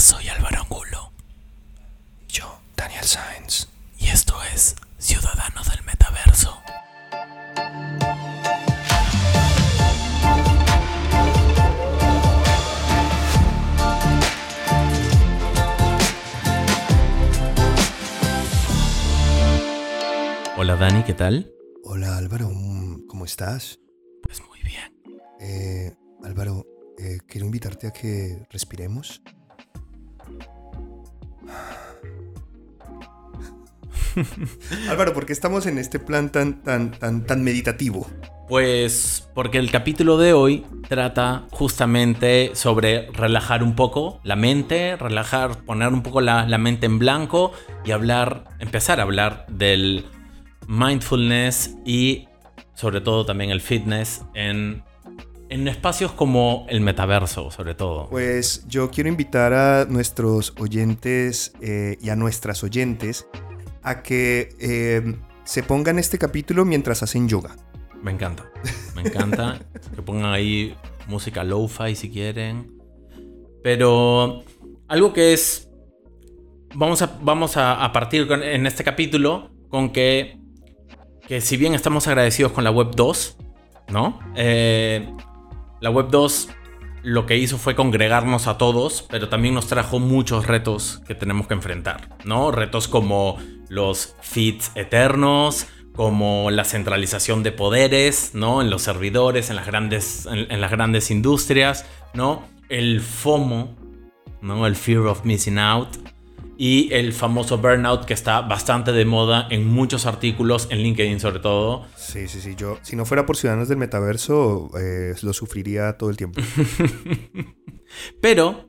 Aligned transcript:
soy 0.00 0.28
Álvaro 0.28 0.62
Angulo. 0.62 1.12
Yo, 2.26 2.58
Daniel 2.74 3.04
Sainz. 3.04 3.68
Y 3.98 4.06
esto 4.06 4.34
es 4.54 4.74
Ciudadanos 4.98 5.68
del 5.68 5.84
Metaverso. 5.84 6.58
Hola 20.56 20.76
Dani, 20.76 21.02
¿qué 21.02 21.12
tal? 21.12 21.52
Hola 21.84 22.16
Álvaro, 22.16 22.50
¿cómo 23.06 23.26
estás? 23.26 23.78
Pues 24.22 24.40
muy 24.48 24.60
bien. 24.62 25.20
Eh, 25.40 25.94
Álvaro, 26.24 26.64
eh, 26.98 27.18
quiero 27.26 27.44
invitarte 27.44 27.86
a 27.88 27.90
que 27.90 28.46
respiremos. 28.48 29.20
Álvaro, 34.88 35.12
¿por 35.12 35.26
qué 35.26 35.32
estamos 35.32 35.66
en 35.66 35.78
este 35.78 35.98
plan 35.98 36.30
tan, 36.30 36.62
tan, 36.62 36.90
tan, 36.92 37.26
tan 37.26 37.42
meditativo? 37.42 38.06
Pues 38.48 39.28
porque 39.34 39.58
el 39.58 39.70
capítulo 39.70 40.18
de 40.18 40.32
hoy 40.32 40.66
trata 40.88 41.46
justamente 41.52 42.50
sobre 42.54 43.08
relajar 43.12 43.62
un 43.62 43.76
poco 43.76 44.20
la 44.24 44.34
mente, 44.34 44.96
relajar, 44.96 45.64
poner 45.64 45.88
un 45.88 46.02
poco 46.02 46.20
la, 46.20 46.46
la 46.46 46.58
mente 46.58 46.86
en 46.86 46.98
blanco 46.98 47.52
y 47.84 47.92
hablar, 47.92 48.44
empezar 48.58 48.98
a 48.98 49.04
hablar 49.04 49.46
del 49.48 50.04
mindfulness 50.66 51.76
y 51.84 52.26
sobre 52.74 53.00
todo 53.00 53.24
también 53.24 53.50
el 53.50 53.60
fitness 53.60 54.22
en, 54.34 54.82
en 55.50 55.68
espacios 55.68 56.12
como 56.12 56.64
el 56.68 56.80
metaverso, 56.80 57.50
sobre 57.50 57.74
todo. 57.74 58.08
Pues 58.08 58.64
yo 58.68 58.90
quiero 58.90 59.08
invitar 59.08 59.52
a 59.52 59.84
nuestros 59.84 60.54
oyentes 60.58 61.52
eh, 61.60 61.98
y 62.00 62.08
a 62.08 62.16
nuestras 62.16 62.64
oyentes 62.64 63.26
a 63.82 64.02
que 64.02 64.50
eh, 64.60 65.16
se 65.44 65.62
pongan 65.62 65.98
este 65.98 66.18
capítulo 66.18 66.64
mientras 66.64 67.02
hacen 67.02 67.28
yoga. 67.28 67.56
Me 68.02 68.10
encanta, 68.10 68.50
me 68.94 69.02
encanta 69.02 69.58
que 69.94 70.02
pongan 70.02 70.32
ahí 70.32 70.76
música 71.06 71.44
lo-fi 71.44 71.94
si 71.94 72.10
quieren. 72.10 72.78
Pero 73.62 74.42
algo 74.88 75.12
que 75.12 75.32
es... 75.32 75.68
Vamos 76.74 77.02
a, 77.02 77.18
vamos 77.20 77.56
a, 77.56 77.90
partir 77.92 78.30
en 78.30 78.64
este 78.64 78.84
capítulo 78.84 79.50
con 79.68 79.90
que, 79.90 80.38
que 81.26 81.40
si 81.40 81.56
bien 81.56 81.74
estamos 81.74 82.06
agradecidos 82.06 82.52
con 82.52 82.62
la 82.62 82.70
Web 82.70 82.92
2, 82.94 83.36
¿no? 83.88 84.20
Eh, 84.36 85.12
la 85.80 85.90
Web 85.90 86.10
2 86.10 86.48
lo 87.02 87.26
que 87.26 87.36
hizo 87.36 87.58
fue 87.58 87.74
congregarnos 87.74 88.46
a 88.46 88.58
todos, 88.58 89.04
pero 89.10 89.28
también 89.28 89.54
nos 89.54 89.66
trajo 89.66 89.98
muchos 89.98 90.46
retos 90.46 91.02
que 91.06 91.14
tenemos 91.14 91.46
que 91.46 91.54
enfrentar, 91.54 92.16
¿no? 92.24 92.52
Retos 92.52 92.88
como 92.88 93.38
los 93.70 94.14
feeds 94.20 94.72
eternos, 94.74 95.66
como 95.94 96.50
la 96.50 96.64
centralización 96.64 97.42
de 97.42 97.52
poderes, 97.52 98.32
¿no? 98.34 98.60
En 98.60 98.68
los 98.68 98.82
servidores, 98.82 99.48
en 99.48 99.56
las 99.56 99.66
grandes, 99.66 100.26
en, 100.26 100.50
en 100.50 100.60
las 100.60 100.70
grandes 100.70 101.10
industrias, 101.10 101.86
¿no? 102.12 102.42
El 102.68 103.00
FOMO, 103.00 103.76
¿no? 104.42 104.66
El 104.66 104.76
Fear 104.76 105.06
of 105.06 105.24
Missing 105.24 105.58
Out. 105.58 105.88
Y 106.56 106.92
el 106.92 107.14
famoso 107.14 107.56
burnout 107.56 108.04
que 108.04 108.12
está 108.12 108.42
bastante 108.42 108.92
de 108.92 109.06
moda 109.06 109.46
en 109.50 109.66
muchos 109.66 110.04
artículos, 110.04 110.68
en 110.70 110.78
LinkedIn 110.78 111.18
sobre 111.18 111.38
todo. 111.38 111.86
Sí, 111.96 112.28
sí, 112.28 112.38
sí. 112.42 112.54
Yo, 112.54 112.78
si 112.82 112.96
no 112.96 113.06
fuera 113.06 113.24
por 113.24 113.38
Ciudadanos 113.38 113.68
del 113.70 113.78
Metaverso, 113.78 114.70
eh, 114.78 115.14
lo 115.22 115.32
sufriría 115.32 115.96
todo 115.96 116.10
el 116.10 116.18
tiempo. 116.18 116.42
Pero 118.20 118.68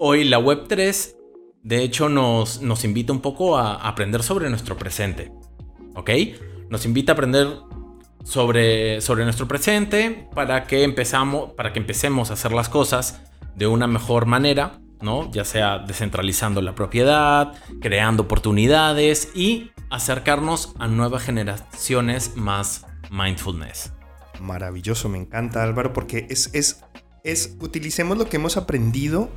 hoy 0.00 0.24
la 0.24 0.40
Web3, 0.40 1.15
de 1.66 1.82
hecho, 1.82 2.08
nos, 2.08 2.62
nos 2.62 2.84
invita 2.84 3.12
un 3.12 3.18
poco 3.18 3.58
a 3.58 3.74
aprender 3.74 4.22
sobre 4.22 4.48
nuestro 4.48 4.78
presente. 4.78 5.32
¿Ok? 5.96 6.10
Nos 6.70 6.86
invita 6.86 7.10
a 7.10 7.14
aprender 7.14 7.48
sobre, 8.22 9.00
sobre 9.00 9.24
nuestro 9.24 9.48
presente 9.48 10.28
para 10.32 10.68
que, 10.68 10.84
empezamos, 10.84 11.54
para 11.54 11.72
que 11.72 11.80
empecemos 11.80 12.30
a 12.30 12.34
hacer 12.34 12.52
las 12.52 12.68
cosas 12.68 13.20
de 13.56 13.66
una 13.66 13.88
mejor 13.88 14.26
manera, 14.26 14.78
¿no? 15.00 15.28
Ya 15.32 15.44
sea 15.44 15.80
descentralizando 15.80 16.62
la 16.62 16.76
propiedad, 16.76 17.54
creando 17.80 18.22
oportunidades 18.22 19.32
y 19.34 19.72
acercarnos 19.90 20.72
a 20.78 20.86
nuevas 20.86 21.24
generaciones 21.24 22.36
más 22.36 22.86
mindfulness. 23.10 23.92
Maravilloso, 24.40 25.08
me 25.08 25.18
encanta 25.18 25.64
Álvaro, 25.64 25.92
porque 25.92 26.28
es, 26.30 26.48
es, 26.54 26.84
es 27.24 27.56
utilicemos 27.60 28.18
lo 28.18 28.28
que 28.28 28.36
hemos 28.36 28.56
aprendido 28.56 29.30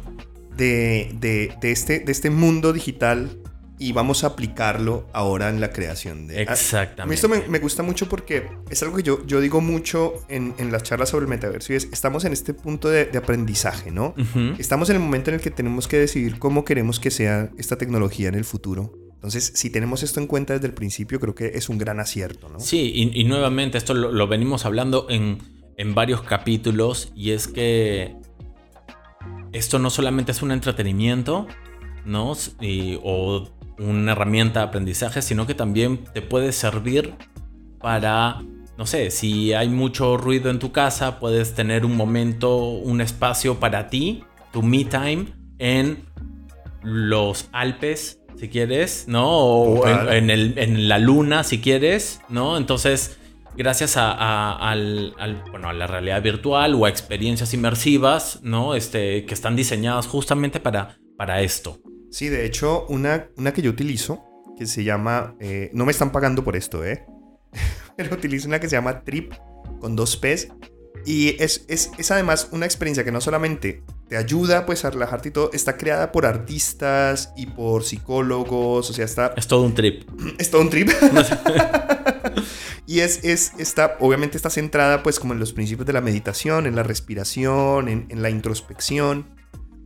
de, 0.57 1.15
de, 1.19 1.55
de 1.61 1.71
este, 1.71 1.99
de 1.99 2.11
este 2.11 2.29
mundo 2.29 2.73
digital 2.73 3.37
y 3.81 3.93
vamos 3.93 4.25
a 4.25 4.27
aplicarlo 4.27 5.07
ahora 5.13 5.49
en 5.49 5.61
la 5.61 5.71
creación 5.71 6.27
de... 6.27 6.41
Exactamente. 6.41 7.15
esto 7.15 7.29
me, 7.29 7.47
me 7.47 7.59
gusta 7.59 7.81
mucho 7.81 8.09
porque 8.09 8.45
es 8.69 8.83
algo 8.83 8.97
que 8.97 9.03
yo, 9.03 9.25
yo 9.25 9.39
digo 9.39 9.61
mucho 9.61 10.15
en, 10.27 10.53
en 10.57 10.71
las 10.71 10.83
charlas 10.83 11.09
sobre 11.09 11.23
el 11.23 11.29
metaverso 11.29 11.71
y 11.71 11.77
es, 11.77 11.87
estamos 11.93 12.25
en 12.25 12.33
este 12.33 12.53
punto 12.53 12.89
de, 12.89 13.05
de 13.05 13.17
aprendizaje, 13.17 13.89
¿no? 13.89 14.13
Estamos 14.57 14.89
en 14.89 14.97
el 14.97 15.01
momento 15.01 15.31
en 15.31 15.35
el 15.35 15.41
que 15.41 15.49
tenemos 15.49 15.87
que 15.87 15.97
decidir 15.97 16.39
cómo 16.39 16.65
queremos 16.65 16.99
que 16.99 17.09
sea 17.09 17.51
esta 17.57 17.77
tecnología 17.77 18.27
en 18.27 18.35
el 18.35 18.43
futuro. 18.43 18.93
Entonces, 19.13 19.51
si 19.55 19.69
tenemos 19.69 20.03
esto 20.03 20.19
en 20.19 20.27
cuenta 20.27 20.53
desde 20.53 20.67
el 20.67 20.73
principio, 20.73 21.19
creo 21.19 21.35
que 21.35 21.51
es 21.55 21.69
un 21.69 21.77
gran 21.77 22.01
acierto, 22.01 22.49
¿no? 22.49 22.59
Sí, 22.59 22.91
y, 22.93 23.21
y 23.21 23.23
nuevamente 23.23 23.77
esto 23.77 23.93
lo, 23.93 24.11
lo 24.11 24.27
venimos 24.27 24.65
hablando 24.65 25.07
en, 25.09 25.39
en 25.77 25.95
varios 25.95 26.21
capítulos 26.21 27.13
y 27.15 27.31
es 27.31 27.47
que 27.47 28.15
esto 29.53 29.79
no 29.79 29.89
solamente 29.89 30.31
es 30.31 30.41
un 30.41 30.51
entretenimiento, 30.51 31.47
¿no? 32.05 32.33
Y- 32.61 32.99
o 33.03 33.49
una 33.77 34.11
herramienta 34.11 34.59
de 34.61 34.65
aprendizaje, 34.67 35.21
sino 35.21 35.47
que 35.47 35.53
también 35.55 36.03
te 36.13 36.21
puede 36.21 36.51
servir 36.51 37.13
para, 37.79 38.41
no 38.77 38.85
sé, 38.85 39.09
si 39.11 39.53
hay 39.53 39.69
mucho 39.69 40.17
ruido 40.17 40.49
en 40.49 40.59
tu 40.59 40.71
casa, 40.71 41.19
puedes 41.19 41.53
tener 41.55 41.85
un 41.85 41.95
momento, 41.95 42.57
un 42.57 42.99
espacio 43.01 43.59
para 43.59 43.87
ti, 43.87 44.23
tu 44.51 44.61
me 44.63 44.83
time, 44.85 45.27
en 45.59 46.03
los 46.83 47.47
Alpes, 47.51 48.21
si 48.37 48.49
quieres, 48.49 49.05
¿no? 49.07 49.29
O 49.29 49.87
en 49.87 50.29
el- 50.29 50.57
en 50.57 50.87
la 50.87 50.97
luna, 50.97 51.43
si 51.43 51.59
quieres, 51.59 52.21
¿no? 52.29 52.57
Entonces, 52.57 53.18
gracias 53.57 53.97
a, 53.97 54.57
al- 54.69 55.13
bueno, 55.51 55.69
a 55.69 55.73
la 55.73 55.87
realidad 55.87 56.21
virtual 56.21 56.75
o 56.75 56.85
a 56.85 56.89
experiencias 56.89 57.53
inmersivas, 57.53 58.39
¿no? 58.43 58.75
Este, 58.75 59.25
que 59.25 59.33
están 59.33 59.55
diseñadas 59.55 60.07
justamente 60.07 60.59
para, 60.59 60.97
para 61.17 61.41
esto. 61.41 61.79
Sí, 62.11 62.27
de 62.29 62.45
hecho, 62.45 62.85
una, 62.89 63.27
una 63.37 63.53
que 63.53 63.61
yo 63.61 63.69
utilizo, 63.69 64.23
que 64.57 64.65
se 64.65 64.83
llama, 64.83 65.35
eh, 65.39 65.69
no 65.73 65.85
me 65.85 65.91
están 65.91 66.11
pagando 66.11 66.43
por 66.43 66.55
esto, 66.55 66.83
¿eh? 66.85 67.05
Pero 67.97 68.15
utilizo 68.15 68.47
una 68.47 68.59
que 68.59 68.69
se 68.69 68.75
llama 68.75 69.03
Trip, 69.03 69.33
con 69.79 69.95
dos 69.95 70.17
P's. 70.17 70.49
Y 71.05 71.41
es, 71.41 71.65
es, 71.67 71.91
es 71.97 72.11
además 72.11 72.49
una 72.51 72.65
experiencia 72.65 73.03
que 73.03 73.11
no 73.11 73.21
solamente 73.21 73.83
te 74.09 74.17
ayuda 74.17 74.65
pues 74.65 74.85
a 74.85 74.89
relajarte 74.89 75.29
y 75.29 75.31
todo, 75.31 75.51
está 75.53 75.77
creada 75.77 76.11
por 76.11 76.25
artistas 76.25 77.31
y 77.37 77.45
por 77.45 77.83
psicólogos, 77.83 78.89
o 78.89 78.93
sea, 78.93 79.05
está, 79.05 79.33
Es 79.37 79.47
todo 79.47 79.63
un 79.63 79.73
trip. 79.73 80.09
es 80.37 80.51
todo 80.51 80.61
un 80.61 80.69
trip. 80.69 80.89
y 82.87 82.99
es, 82.99 83.23
es, 83.23 83.53
está, 83.57 83.97
obviamente 83.99 84.35
está 84.35 84.49
centrada 84.49 85.03
pues 85.03 85.19
como 85.19 85.33
en 85.33 85.39
los 85.39 85.53
principios 85.53 85.85
de 85.85 85.93
la 85.93 86.01
meditación, 86.01 86.65
en 86.65 86.75
la 86.75 86.83
respiración, 86.83 87.87
en, 87.87 88.07
en 88.09 88.21
la 88.21 88.29
introspección, 88.29 89.27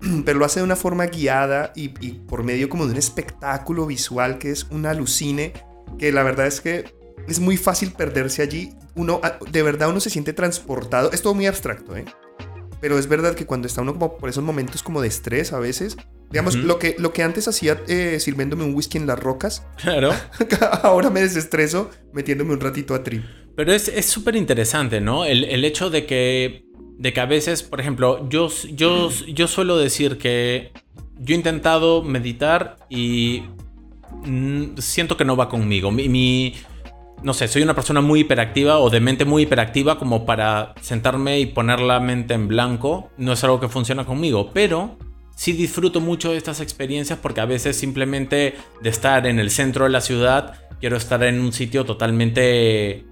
pero 0.26 0.40
lo 0.40 0.46
hace 0.46 0.62
de 0.62 0.66
una 0.66 0.76
forma 0.76 1.06
guiada 1.08 1.74
y, 1.76 1.94
y 2.06 2.14
por 2.14 2.44
medio 2.44 2.70
como 2.70 2.86
de 2.86 2.94
un 2.94 2.98
espectáculo 2.98 3.86
visual 3.86 4.38
que 4.38 4.52
es 4.52 4.64
un 4.72 4.86
alucine, 4.86 5.54
que 6.00 6.12
la 6.12 6.24
verdad 6.24 6.48
es 6.48 6.62
que 6.62 6.96
es 7.28 7.40
muy 7.40 7.58
fácil 7.58 7.92
perderse 7.92 8.42
allí. 8.42 8.74
Uno, 8.96 9.20
ah, 9.24 9.40
de 9.50 9.64
verdad 9.64 9.90
uno 9.90 10.00
se 10.00 10.10
siente 10.10 10.34
transportado, 10.34 11.12
es 11.12 11.22
todo 11.22 11.34
muy 11.34 11.46
abstracto, 11.48 11.96
¿eh? 11.96 12.06
Pero 12.80 12.98
es 13.00 13.08
verdad 13.08 13.34
que 13.34 13.46
cuando 13.46 13.68
está 13.68 13.82
uno 13.82 13.94
como 13.94 14.18
por 14.18 14.30
esos 14.30 14.44
momentos 14.44 14.84
como 14.84 15.02
de 15.02 15.08
estrés 15.08 15.54
a 15.54 15.60
veces, 15.60 15.96
digamos, 16.30 16.56
lo, 16.56 16.80
que, 16.80 16.96
lo 17.00 17.14
que 17.14 17.24
antes 17.24 17.48
hacía 17.48 17.82
eh, 17.88 18.18
sirviéndome 18.20 18.66
un 18.66 18.76
whisky 18.76 18.98
en 18.98 19.08
las 19.08 19.18
rocas, 19.20 19.66
Claro. 19.78 20.12
Ahora 20.84 21.10
me 21.10 21.22
desestreso 21.22 21.90
metiéndome 22.12 22.54
un 22.54 22.60
ratito 22.60 22.94
a 22.94 23.02
trip. 23.04 23.24
Pero 23.56 23.72
es 23.72 23.88
es 23.88 24.06
súper 24.08 24.36
interesante, 24.36 25.00
¿no? 25.00 25.24
El, 25.26 25.46
el 25.46 25.64
hecho 25.64 25.90
de 25.90 26.06
que, 26.06 26.66
de 26.98 27.14
que 27.14 27.20
a 27.22 27.26
veces, 27.26 27.64
por 27.64 27.80
ejemplo, 27.80 28.28
yo, 28.30 28.50
yo, 28.74 29.10
yo 29.28 29.48
suelo 29.48 29.78
decir 29.78 30.18
que 30.18 30.74
yo 31.20 31.36
he 31.36 31.38
intentado 31.38 32.04
meditar 32.04 32.78
y 32.90 33.44
mm, 34.26 34.78
siento 34.80 35.16
que 35.16 35.24
no 35.26 35.36
va 35.38 35.48
conmigo. 35.50 35.90
Mi, 35.92 36.10
mi- 36.10 36.56
no 37.24 37.34
sé, 37.34 37.48
soy 37.48 37.62
una 37.62 37.74
persona 37.74 38.02
muy 38.02 38.22
hiperactiva 38.22 38.80
o 38.80 38.90
de 38.90 39.00
mente 39.00 39.26
muy 39.26 39.44
hiperactiva 39.44 39.98
como 39.98 40.26
para 40.26 40.74
sentarme 40.82 41.40
y 41.40 41.46
poner 41.46 41.80
la 41.80 42.00
mente 42.00 42.34
en 42.34 42.48
blanco. 42.48 43.10
No 43.18 43.34
es 43.34 43.44
algo 43.44 43.60
que 43.60 43.70
funciona 43.70 44.06
conmigo, 44.06 44.52
pero 44.54 44.98
sí 45.36 45.54
disfruto 45.54 46.02
mucho 46.02 46.32
de 46.32 46.38
estas 46.38 46.60
experiencias 46.60 47.20
porque 47.20 47.42
a 47.42 47.46
veces 47.46 47.78
simplemente 47.78 48.56
de 48.82 48.90
estar 48.90 49.26
en 49.26 49.40
el 49.40 49.50
centro 49.50 49.86
de 49.86 49.92
la 49.92 50.02
ciudad 50.02 50.56
quiero 50.80 50.98
estar 50.98 51.24
en 51.24 51.40
un 51.40 51.54
sitio 51.54 51.86
totalmente 51.86 53.06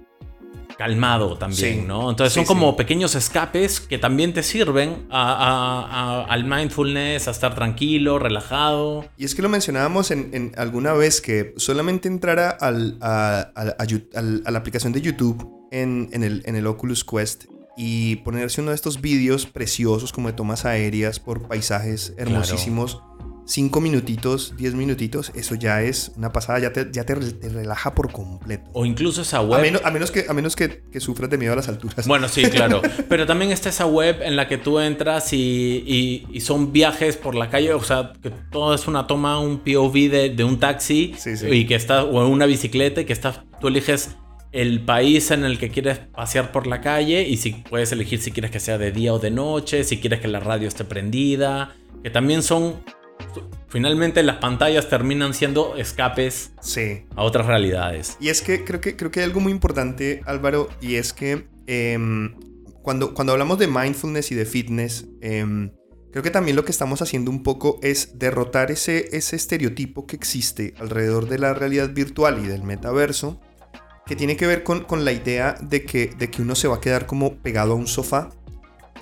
calmado 0.76 1.36
también, 1.36 1.86
¿no? 1.86 2.10
Entonces 2.10 2.32
son 2.32 2.44
como 2.44 2.76
pequeños 2.76 3.14
escapes 3.14 3.80
que 3.80 3.98
también 3.98 4.32
te 4.32 4.42
sirven 4.42 5.06
al 5.10 6.44
mindfulness, 6.44 7.28
a 7.28 7.30
estar 7.30 7.54
tranquilo, 7.54 8.18
relajado. 8.18 9.04
Y 9.16 9.24
es 9.24 9.34
que 9.34 9.42
lo 9.42 9.48
mencionábamos 9.48 10.10
en, 10.10 10.52
alguna 10.56 10.92
vez 10.92 11.20
que 11.20 11.54
solamente 11.56 12.08
entrar 12.08 12.38
a, 12.38 12.70
la 12.70 14.58
aplicación 14.58 14.92
de 14.92 15.00
YouTube 15.00 15.68
en, 15.70 16.08
el, 16.12 16.42
en 16.44 16.56
el 16.56 16.66
Oculus 16.66 17.04
Quest 17.04 17.44
y 17.76 18.16
ponerse 18.16 18.60
uno 18.60 18.70
de 18.70 18.74
estos 18.74 19.00
vídeos 19.00 19.46
preciosos 19.46 20.12
como 20.12 20.28
de 20.28 20.34
tomas 20.34 20.64
aéreas 20.64 21.20
por 21.20 21.48
paisajes 21.48 22.12
hermosísimos 22.18 23.02
cinco 23.44 23.80
minutitos, 23.80 24.54
diez 24.56 24.74
minutitos, 24.74 25.32
eso 25.34 25.54
ya 25.54 25.82
es 25.82 26.12
una 26.16 26.32
pasada, 26.32 26.58
ya 26.58 26.72
te, 26.72 26.88
ya 26.92 27.04
te, 27.04 27.14
relaja 27.14 27.94
por 27.94 28.12
completo. 28.12 28.70
O 28.72 28.86
incluso 28.86 29.22
esa 29.22 29.40
web. 29.40 29.58
A 29.84 29.90
menos, 29.90 30.10
que, 30.10 30.26
a 30.28 30.32
menos 30.32 30.56
que, 30.56 30.82
sufras 31.00 31.30
de 31.30 31.38
miedo 31.38 31.52
a 31.52 31.56
las 31.56 31.68
alturas. 31.68 32.06
Bueno, 32.06 32.28
sí, 32.28 32.42
claro. 32.44 32.82
Pero 33.08 33.26
también 33.26 33.50
está 33.50 33.68
esa 33.68 33.86
web 33.86 34.22
en 34.22 34.36
la 34.36 34.48
que 34.48 34.58
tú 34.58 34.78
entras 34.78 35.32
y, 35.32 36.26
y, 36.30 36.40
son 36.40 36.72
viajes 36.72 37.16
por 37.16 37.34
la 37.34 37.48
calle, 37.50 37.72
o 37.72 37.82
sea, 37.82 38.12
que 38.20 38.30
todo 38.30 38.74
es 38.74 38.88
una 38.88 39.06
toma, 39.06 39.38
un 39.38 39.60
POV 39.60 39.92
de, 39.92 40.30
de 40.30 40.44
un 40.44 40.58
taxi 40.58 41.14
y 41.48 41.66
que 41.66 41.74
está, 41.74 42.04
o 42.04 42.28
una 42.28 42.46
bicicleta 42.46 43.00
y 43.00 43.04
que 43.04 43.12
está, 43.12 43.44
tú 43.60 43.68
eliges 43.68 44.16
el 44.52 44.80
país 44.84 45.30
en 45.30 45.44
el 45.44 45.58
que 45.58 45.70
quieres 45.70 45.98
pasear 45.98 46.52
por 46.52 46.66
la 46.66 46.80
calle 46.80 47.26
y 47.26 47.38
si 47.38 47.52
puedes 47.52 47.90
elegir 47.92 48.20
si 48.20 48.32
quieres 48.32 48.50
que 48.50 48.60
sea 48.60 48.76
de 48.76 48.92
día 48.92 49.14
o 49.14 49.18
de 49.18 49.30
noche, 49.30 49.82
si 49.84 49.98
quieres 49.98 50.20
que 50.20 50.28
la 50.28 50.40
radio 50.40 50.68
esté 50.68 50.84
prendida, 50.84 51.74
que 52.02 52.10
también 52.10 52.42
son 52.42 52.82
finalmente 53.68 54.22
las 54.22 54.36
pantallas 54.36 54.88
terminan 54.88 55.34
siendo 55.34 55.76
escapes 55.76 56.52
a 57.16 57.22
otras 57.22 57.46
realidades. 57.46 58.16
Y 58.20 58.28
es 58.28 58.42
que 58.42 58.64
creo 58.64 58.80
que, 58.80 58.96
creo 58.96 59.10
que 59.10 59.20
hay 59.20 59.26
algo 59.26 59.40
muy 59.40 59.52
importante, 59.52 60.20
Álvaro, 60.26 60.68
y 60.80 60.96
es 60.96 61.12
que 61.12 61.48
em, 61.66 62.34
cuando, 62.82 63.14
cuando 63.14 63.32
hablamos 63.32 63.58
de 63.58 63.66
mindfulness 63.66 64.30
y 64.32 64.34
de 64.34 64.44
fitness, 64.44 65.06
em, 65.20 65.72
creo 66.10 66.22
que 66.22 66.30
también 66.30 66.56
lo 66.56 66.64
que 66.64 66.72
estamos 66.72 67.00
haciendo 67.00 67.30
un 67.30 67.42
poco 67.42 67.78
es 67.82 68.18
derrotar 68.18 68.70
ese, 68.70 69.16
ese 69.16 69.36
estereotipo 69.36 70.06
que 70.06 70.16
existe 70.16 70.74
alrededor 70.78 71.28
de 71.28 71.38
la 71.38 71.54
realidad 71.54 71.90
virtual 71.94 72.44
y 72.44 72.46
del 72.46 72.62
metaverso, 72.62 73.40
que 74.04 74.16
tiene 74.16 74.36
que 74.36 74.46
ver 74.46 74.64
con, 74.64 74.84
con 74.84 75.04
la 75.04 75.12
idea 75.12 75.56
de 75.62 75.84
que, 75.84 76.08
de 76.18 76.30
que 76.30 76.42
uno 76.42 76.54
se 76.54 76.68
va 76.68 76.76
a 76.76 76.80
quedar 76.80 77.06
como 77.06 77.36
pegado 77.36 77.72
a 77.72 77.76
un 77.76 77.86
sofá 77.86 78.30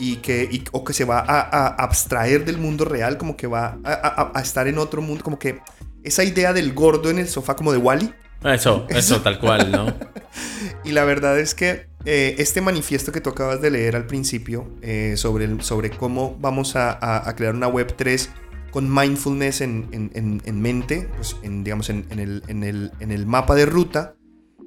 y 0.01 0.17
que, 0.17 0.65
o 0.73 0.83
que 0.83 0.95
se 0.95 1.05
va 1.05 1.21
a, 1.21 1.69
abstraer 1.77 2.45
del 2.47 2.57
mundo 2.57 2.87
real, 2.87 3.19
como 3.19 3.37
que 3.37 3.47
va 3.47 3.79
a, 3.85 4.41
estar 4.43 4.67
en 4.67 4.79
otro 4.79 5.03
mundo, 5.03 5.23
como 5.23 5.39
que 5.39 5.61
esa 6.03 6.25
idea 6.25 6.55
del 6.55 6.73
gordo 6.73 7.11
en 7.11 7.19
el 7.19 7.29
sofá 7.29 7.55
como 7.55 7.71
de 7.71 7.79
Wally. 7.79 8.11
Eso, 8.43 8.87
eso, 8.89 9.21
tal 9.21 9.39
cual, 9.39 9.71
¿no? 9.71 9.95
y 10.85 10.93
la 10.93 11.05
verdad 11.05 11.39
es 11.39 11.55
que 11.55 11.91
eh, 12.07 12.37
este 12.39 12.63
manifiesto 12.63 13.13
que 13.13 13.21
tú 13.21 13.29
acabas 13.29 13.61
de 13.61 13.71
leer 13.71 13.95
al 13.95 14.07
principio 14.07 14.67
eh, 14.81 15.13
sobre, 15.19 15.63
sobre 15.63 15.91
cómo 15.91 16.35
vamos 16.41 16.75
a, 16.77 17.23
crear 17.37 17.55
una 17.55 17.69
web 17.69 17.95
3 17.95 18.31
con 18.71 18.93
mindfulness 18.93 19.61
en, 19.61 19.89
en, 19.93 20.63
mente, 20.63 21.11
pues 21.17 21.37
en, 21.43 21.63
digamos 21.63 21.91
en, 21.91 22.07
el, 22.11 22.43
el, 22.49 22.93
en 23.01 23.13
el 23.13 23.27
mapa 23.27 23.55
de 23.55 23.67
ruta, 23.67 24.15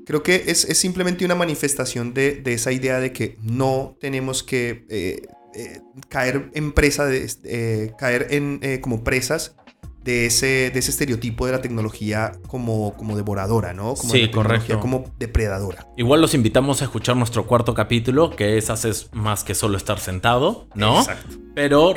Creo 0.05 0.23
que 0.23 0.43
es, 0.47 0.61
simplemente 0.77 1.25
una 1.25 1.35
manifestación 1.35 2.13
de, 2.13 2.41
esa 2.45 2.71
idea 2.71 2.99
de 2.99 3.13
que 3.13 3.37
no 3.41 3.95
tenemos 3.99 4.43
que 4.43 4.85
eh, 4.89 5.27
eh, 5.55 5.81
caer 6.09 6.49
en 6.53 6.73
presa, 6.73 7.05
de, 7.05 7.29
eh, 7.43 7.91
caer 7.97 8.27
en 8.31 8.81
como 8.81 9.03
presas 9.03 9.55
de 10.03 10.25
ese, 10.25 10.69
de 10.71 10.79
ese 10.79 10.91
estereotipo 10.91 11.45
de 11.45 11.53
la 11.53 11.61
tecnología 11.61 12.33
como, 12.47 12.93
como 12.95 13.15
devoradora, 13.15 13.73
¿no? 13.73 13.93
Como 13.93 14.11
sí, 14.11 14.29
correcto. 14.29 14.79
Como 14.81 15.05
depredadora. 15.17 15.87
Igual 15.95 16.19
los 16.19 16.33
invitamos 16.33 16.81
a 16.81 16.85
escuchar 16.85 17.15
nuestro 17.15 17.47
cuarto 17.47 17.73
capítulo, 17.73 18.31
que 18.31 18.57
es 18.57 18.69
Haces 18.69 19.09
más 19.13 19.45
que 19.45 19.55
solo 19.55 19.77
estar 19.77 19.99
sentado, 19.99 20.67
¿no? 20.75 20.99
Exacto. 20.99 21.37
Pero 21.55 21.93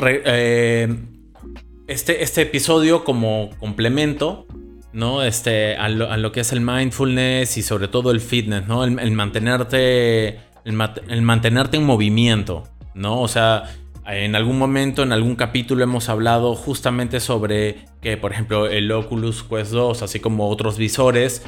este, 1.88 2.22
este 2.22 2.42
episodio 2.42 3.02
como 3.04 3.50
complemento 3.58 4.46
¿no? 4.96 5.22
Este, 5.22 5.76
a 5.76 5.88
lo, 5.90 6.32
que 6.32 6.40
es 6.40 6.52
el 6.52 6.62
mindfulness 6.62 7.58
y 7.58 7.62
sobre 7.62 7.86
todo 7.86 8.10
el 8.10 8.20
fitness, 8.20 8.66
¿no? 8.66 8.82
El, 8.82 9.10
mantenerte, 9.12 10.40
el, 10.64 11.22
mantenerte 11.22 11.76
en 11.76 11.84
movimiento, 11.84 12.64
¿no? 12.94 13.20
O 13.20 13.28
sea, 13.28 13.64
en 14.06 14.34
algún 14.34 14.58
momento, 14.58 15.02
en 15.02 15.12
algún 15.12 15.36
capítulo 15.36 15.84
hemos 15.84 16.08
hablado 16.08 16.54
justamente 16.54 17.20
sobre 17.20 17.84
que, 18.00 18.16
por 18.16 18.32
ejemplo, 18.32 18.68
el 18.68 18.90
Oculus 18.90 19.42
Quest 19.42 19.72
2, 19.72 20.00
así 20.00 20.18
como 20.18 20.48
otros 20.48 20.78
visores, 20.78 21.42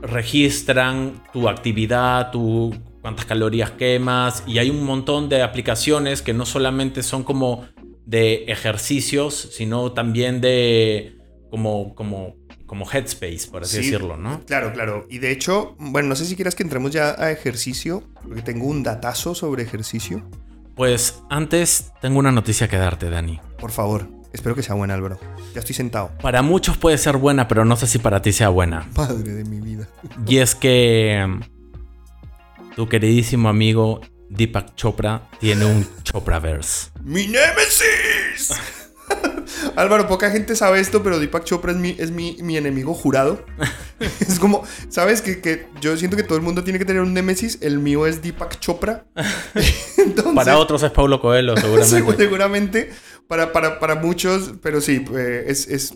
registran 0.00 1.22
tu 1.34 1.50
actividad, 1.50 2.30
tu 2.30 2.74
cuántas 3.02 3.26
calorías 3.26 3.72
quemas 3.72 4.42
y 4.46 4.56
hay 4.56 4.70
un 4.70 4.82
montón 4.84 5.28
de 5.28 5.42
aplicaciones 5.42 6.22
que 6.22 6.32
no 6.32 6.46
solamente 6.46 7.02
son 7.02 7.24
como 7.24 7.66
de 8.06 8.44
ejercicios, 8.44 9.34
sino 9.52 9.92
también 9.92 10.40
de 10.40 11.18
como, 11.50 11.94
como 11.94 12.36
como 12.66 12.90
headspace, 12.90 13.48
por 13.50 13.62
así 13.62 13.78
decirlo, 13.78 14.16
¿no? 14.16 14.40
Claro, 14.46 14.72
claro. 14.72 15.06
Y 15.10 15.18
de 15.18 15.30
hecho, 15.30 15.76
bueno, 15.78 16.08
no 16.08 16.16
sé 16.16 16.24
si 16.24 16.34
quieras 16.34 16.54
que 16.54 16.62
entremos 16.62 16.90
ya 16.90 17.14
a 17.18 17.30
ejercicio, 17.30 18.02
porque 18.22 18.42
tengo 18.42 18.66
un 18.66 18.82
datazo 18.82 19.34
sobre 19.34 19.62
ejercicio. 19.62 20.22
Pues 20.74 21.22
antes 21.30 21.92
tengo 22.00 22.18
una 22.18 22.32
noticia 22.32 22.68
que 22.68 22.76
darte, 22.76 23.10
Dani. 23.10 23.40
Por 23.58 23.70
favor, 23.70 24.08
espero 24.32 24.54
que 24.54 24.62
sea 24.62 24.74
buena, 24.74 24.94
Álvaro. 24.94 25.18
Ya 25.54 25.60
estoy 25.60 25.74
sentado. 25.74 26.10
Para 26.20 26.42
muchos 26.42 26.76
puede 26.76 26.98
ser 26.98 27.16
buena, 27.16 27.46
pero 27.46 27.64
no 27.64 27.76
sé 27.76 27.86
si 27.86 27.98
para 27.98 28.22
ti 28.22 28.32
sea 28.32 28.48
buena. 28.48 28.88
Padre 28.94 29.34
de 29.34 29.44
mi 29.44 29.60
vida. 29.60 29.88
Y 30.26 30.38
es 30.38 30.54
que 30.54 31.24
mm, 31.26 32.74
tu 32.74 32.88
queridísimo 32.88 33.48
amigo 33.48 34.00
Deepak 34.30 34.74
Chopra 34.74 35.28
tiene 35.38 35.64
un 35.64 35.86
Chopraverse. 36.02 36.90
¡Mi 37.02 37.26
némesis! 37.26 37.84
Álvaro, 39.76 40.06
poca 40.06 40.30
gente 40.30 40.54
sabe 40.54 40.80
esto, 40.80 41.02
pero 41.02 41.18
Deepak 41.18 41.44
Chopra 41.44 41.72
es 41.72 41.78
mi, 41.78 41.96
es 41.98 42.10
mi, 42.10 42.36
mi 42.40 42.56
enemigo 42.56 42.94
jurado. 42.94 43.44
es 44.20 44.38
como, 44.38 44.64
¿sabes? 44.88 45.20
Que, 45.20 45.40
que, 45.40 45.66
yo 45.80 45.96
siento 45.96 46.16
que 46.16 46.22
todo 46.22 46.36
el 46.36 46.44
mundo 46.44 46.62
tiene 46.62 46.78
que 46.78 46.84
tener 46.84 47.02
un 47.02 47.12
némesis. 47.12 47.58
El 47.60 47.78
mío 47.78 48.06
es 48.06 48.22
Deepak 48.22 48.60
Chopra. 48.60 49.06
para 50.34 50.58
otros 50.58 50.82
es 50.82 50.90
Paulo 50.90 51.20
Coelho, 51.20 51.56
seguramente. 51.86 52.16
seguramente. 52.16 52.90
Para, 53.26 53.52
para, 53.52 53.80
para, 53.80 53.94
muchos, 53.96 54.54
pero 54.62 54.80
sí, 54.80 55.04
eh, 55.16 55.44
es... 55.46 55.66
es 55.68 55.94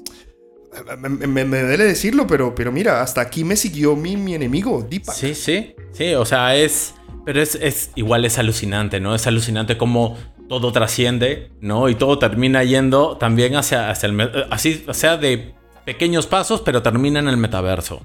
me, 0.99 1.45
me, 1.45 1.63
duele 1.63 1.85
decirlo, 1.85 2.27
pero, 2.27 2.55
pero 2.55 2.71
mira, 2.71 3.03
hasta 3.03 3.21
aquí 3.21 3.43
me 3.43 3.57
siguió 3.57 3.97
mi, 3.97 4.17
mi 4.17 4.35
enemigo, 4.35 4.87
Deepak. 4.89 5.15
Sí, 5.15 5.35
sí, 5.35 5.75
sí, 5.93 6.15
o 6.15 6.25
sea, 6.25 6.57
es... 6.57 6.95
Pero 7.25 7.43
es, 7.43 7.57
es 7.61 7.91
igual 7.95 8.25
es 8.25 8.39
alucinante, 8.39 9.01
¿no? 9.01 9.15
Es 9.15 9.27
alucinante 9.27 9.77
como 9.77 10.17
todo 10.49 10.73
trasciende, 10.73 11.50
¿no? 11.61 11.89
Y 11.89 11.95
todo 11.95 12.19
termina 12.19 12.65
yendo 12.65 13.17
también 13.17 13.55
hacia, 13.56 13.91
hacia 13.91 14.09
el... 14.09 14.47
Así, 14.50 14.85
o 14.89 14.95
sea, 14.95 15.17
de 15.17 15.55
pequeños 15.85 16.26
pasos, 16.26 16.62
pero 16.62 16.83
termina 16.83 17.21
en 17.21 17.28
el 17.28 17.37
metaverso. 17.37 18.05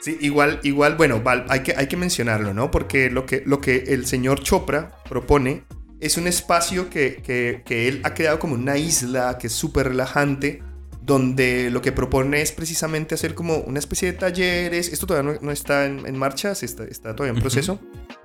Sí, 0.00 0.18
igual, 0.20 0.58
igual, 0.64 0.96
bueno, 0.96 1.22
hay 1.48 1.62
que, 1.62 1.74
hay 1.76 1.86
que 1.86 1.96
mencionarlo, 1.96 2.52
¿no? 2.52 2.72
Porque 2.72 3.10
lo 3.10 3.24
que, 3.24 3.44
lo 3.46 3.60
que 3.60 3.84
el 3.88 4.06
señor 4.06 4.40
Chopra 4.40 4.98
propone 5.08 5.62
es 6.00 6.16
un 6.16 6.26
espacio 6.26 6.90
que, 6.90 7.22
que, 7.64 7.88
él 7.88 8.00
ha 8.02 8.12
creado 8.12 8.40
como 8.40 8.54
una 8.54 8.76
isla 8.76 9.38
que 9.38 9.46
es 9.46 9.52
súper 9.52 9.88
relajante, 9.88 10.60
donde 11.00 11.70
lo 11.70 11.80
que 11.80 11.92
propone 11.92 12.42
es 12.42 12.50
precisamente 12.50 13.14
hacer 13.14 13.36
como 13.36 13.58
una 13.58 13.78
especie 13.78 14.10
de 14.10 14.18
talleres, 14.18 14.88
esto 14.92 15.06
todavía 15.06 15.38
no, 15.40 15.52
está 15.52 15.86
en, 15.86 16.18
marcha, 16.18 16.50
está, 16.50 16.82
está 16.82 17.14
todavía 17.14 17.36
en 17.36 17.40
proceso, 17.40 17.78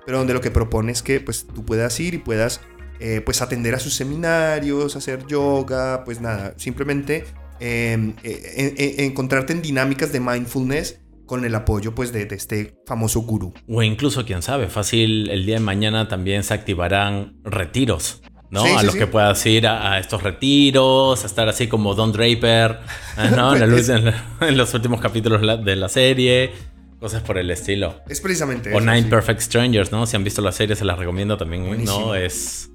pero 0.04 0.18
donde 0.18 0.34
lo 0.34 0.40
que 0.40 0.50
propone 0.50 0.90
es 0.90 1.02
que 1.02 1.20
pues 1.20 1.46
tú 1.46 1.64
puedas 1.64 2.00
ir 2.00 2.14
y 2.14 2.18
puedas 2.18 2.60
eh, 3.00 3.22
pues 3.24 3.42
atender 3.42 3.74
a 3.74 3.78
sus 3.78 3.94
seminarios, 3.94 4.96
hacer 4.96 5.26
yoga, 5.26 6.02
pues 6.04 6.20
nada, 6.20 6.54
simplemente 6.56 7.24
em, 7.60 8.14
eh, 8.22 8.96
encontrarte 8.98 9.52
en 9.52 9.62
dinámicas 9.62 10.12
de 10.12 10.20
mindfulness 10.20 11.00
con 11.28 11.44
el 11.44 11.54
apoyo 11.54 11.94
pues 11.94 12.12
de, 12.12 12.26
este 12.30 12.74
famoso 12.86 13.20
gurú. 13.20 13.54
O 13.68 13.82
incluso, 13.84 14.24
quién 14.24 14.42
sabe, 14.42 14.68
fácil 14.68 15.30
el 15.30 15.46
día 15.46 15.54
de 15.56 15.60
mañana 15.60 16.08
también 16.08 16.42
se 16.42 16.54
activarán 16.54 17.36
retiros. 17.44 18.22
¿no? 18.50 18.64
a 18.64 18.82
los 18.82 18.96
que 18.96 19.06
puedas 19.06 19.44
ir 19.44 19.66
a, 19.66 19.98
estos 19.98 20.22
retiros, 20.22 21.22
a 21.22 21.26
estar 21.26 21.50
así 21.50 21.68
como 21.68 21.94
Don 21.94 22.12
Draper. 22.12 22.78
¿no? 23.36 23.52
Pues 23.52 23.90
en, 23.90 24.56
los 24.56 24.72
últimos 24.72 25.02
capítulos 25.02 25.42
de 25.64 25.76
la 25.76 25.90
serie, 25.90 26.52
cosas 26.98 27.22
por 27.22 27.36
el 27.36 27.50
estilo. 27.50 28.00
Es 28.08 28.22
precisamente 28.22 28.74
O 28.74 28.80
Nine 28.80 29.04
Perfect 29.04 29.40
Strangers, 29.40 29.92
¿no? 29.92 30.06
Si 30.06 30.16
han 30.16 30.24
visto 30.24 30.40
la 30.40 30.52
serie, 30.52 30.76
se 30.76 30.86
las 30.86 30.98
recomiendo 30.98 31.36
también, 31.36 31.84
¿no? 31.84 32.14
Es 32.14 32.70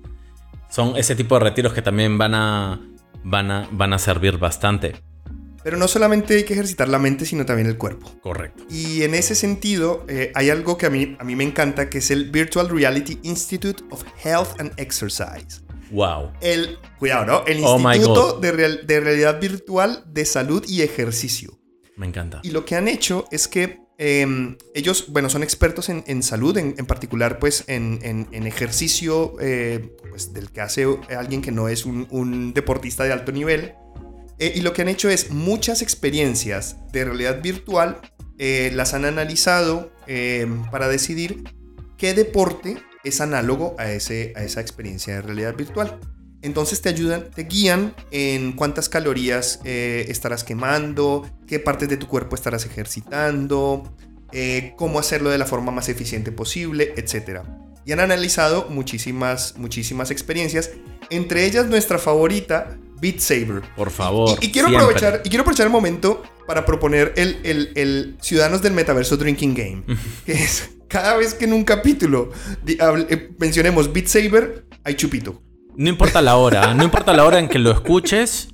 son 0.74 0.98
ese 0.98 1.15
tipo 1.15 1.36
de 1.36 1.42
retiros 1.42 1.72
que 1.72 1.84
también 1.84 2.18
van 2.18 2.34
a, 2.34 2.82
van 3.24 3.51
a, 3.51 3.70
van 3.72 3.94
a 3.94 4.00
servir 4.00 4.39
bastante. 4.39 4.96
Pero 5.63 5.77
no 5.77 5.88
solamente 5.88 6.34
hay 6.36 6.46
que 6.46 6.53
ejercitar 6.53 6.89
la 6.89 6.98
mente, 6.98 7.27
sino 7.27 7.46
también 7.46 7.68
el 7.68 7.77
cuerpo. 7.77 8.12
Correcto. 8.22 8.63
Y 8.72 9.03
en 9.03 9.13
ese 9.13 9.36
sentido, 9.36 10.03
eh, 10.10 10.32
hay 10.34 10.50
algo 10.50 10.75
que 10.75 10.88
a 10.88 10.89
mí, 10.89 11.15
a 11.20 11.24
mí 11.24 11.36
me 11.36 11.44
encanta, 11.44 11.92
que 11.92 12.00
es 12.00 12.10
el 12.10 12.32
Virtual 12.32 12.70
Reality 12.70 13.20
Institute 13.22 13.84
of 13.92 14.03
Health 14.24 14.60
and 14.60 14.74
Exercise. 14.77 15.62
Wow. 15.92 16.32
El, 16.42 16.80
cuidado, 16.98 17.25
¿no? 17.25 17.46
El 17.46 17.63
oh 17.63 17.77
Instituto 17.77 18.39
de, 18.39 18.51
de 18.84 19.00
Realidad 19.00 19.39
Virtual 19.39 20.03
de 20.08 20.25
Salud 20.25 20.65
y 20.68 20.82
Ejercicio. 20.82 21.60
Me 21.98 22.08
encanta. 22.08 22.39
Y 22.42 22.50
lo 22.50 22.65
que 22.65 22.75
han 22.75 22.88
hecho 22.88 23.27
es 23.30 23.48
que 23.48 23.83
em, 23.98 24.58
ellos, 24.74 25.06
bueno, 25.10 25.30
son 25.30 25.44
expertos 25.44 25.90
en, 25.90 26.24
salud, 26.24 26.58
en, 26.58 26.86
particular, 26.86 27.40
pues, 27.40 27.64
en, 27.68 28.28
ejercicio, 28.46 29.36
eh, 29.40 29.96
pues, 30.10 30.34
del 30.34 30.52
que 30.52 30.62
hace 30.62 30.86
alguien 31.16 31.42
que 31.42 31.52
no 31.52 31.70
es 31.70 31.86
un, 31.86 32.54
deportista 32.54 33.04
de 33.04 33.14
alto 33.14 33.32
nivel. 33.32 33.74
Eh, 34.40 34.54
y 34.56 34.62
lo 34.62 34.74
que 34.74 34.82
han 34.82 34.90
hecho 34.90 35.10
es 35.10 35.32
muchas 35.32 35.82
experiencias 35.82 36.78
de 36.92 37.06
realidad 37.06 37.42
virtual, 37.42 38.02
eh, 38.40 38.72
las 38.74 38.94
han 38.94 39.06
analizado 39.06 39.92
em, 40.08 40.70
para 40.72 40.88
decidir 40.88 41.44
qué 41.98 42.14
deporte 42.14 42.78
es 43.04 43.22
análogo 43.22 43.76
a, 43.78 43.92
ese, 43.92 44.34
a 44.36 44.44
esa 44.44 44.60
experiencia 44.60 45.16
de 45.16 45.22
realidad 45.22 45.56
virtual. 45.56 46.00
Entonces 46.44 46.82
te 46.82 46.90
ayudan, 46.90 47.32
te 47.34 47.44
guían 47.46 47.96
en 48.12 48.52
cuántas 48.52 48.90
calorías 48.90 49.62
eh, 49.64 50.06
estarás 50.10 50.44
quemando, 50.44 51.28
qué 51.48 51.58
partes 51.58 51.88
de 51.88 51.96
tu 51.96 52.08
cuerpo 52.08 52.36
estarás 52.36 52.66
ejercitando, 52.66 53.96
eh, 54.34 54.74
cómo 54.78 55.00
hacerlo 55.00 55.30
de 55.30 55.38
la 55.38 55.46
forma 55.46 55.72
más 55.72 55.88
eficiente 55.88 56.34
posible, 56.34 56.94
etc. 56.98 57.40
Y 57.86 57.94
han 57.94 58.02
analizado 58.02 58.68
muchísimas, 58.70 59.58
muchísimas 59.58 60.12
experiencias, 60.12 60.72
entre 61.10 61.46
ellas 61.46 61.68
nuestra 61.68 61.98
favorita, 61.98 62.78
Beat 63.00 63.20
Saber. 63.20 63.62
Por 63.78 63.90
favor. 63.90 64.38
Y, 64.42 64.52
quiero, 64.52 64.68
aprovechar, 64.68 65.22
y 65.24 65.30
quiero 65.30 65.44
aprovechar 65.44 65.68
el 65.68 65.72
momento 65.72 66.24
para 66.46 66.66
proponer 66.66 67.14
el, 67.16 67.72
el, 67.76 68.18
Ciudadanos 68.22 68.62
del 68.62 68.74
Metaverso 68.74 69.16
Drinking 69.16 69.54
Game. 69.54 69.84
que 70.26 70.34
es 70.34 70.72
cada 70.90 71.16
vez 71.16 71.34
que 71.34 71.46
en 71.46 71.54
un 71.54 71.64
capítulo 71.64 72.32
eh, 72.68 73.30
mencionemos 73.40 73.94
Beat 73.94 74.08
Saber, 74.08 74.66
hay 74.84 74.96
chupito. 74.96 75.42
No 75.75 75.89
importa 75.89 76.22
la 76.22 76.38
hora, 76.38 76.74
no 76.74 76.84
importa 76.84 77.13
la 77.13 77.25
hora 77.25 77.39
en 77.39 77.48
que 77.48 77.58
lo 77.60 77.72
escuches, 77.72 78.50